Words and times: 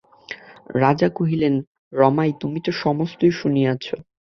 রাজা 0.75 1.07
কহিলেন, 1.09 1.53
রমাই, 1.93 2.31
তুমি 2.39 2.59
তো 2.61 2.71
সমস্তই 2.81 3.31
শুনিয়াছ। 3.31 3.85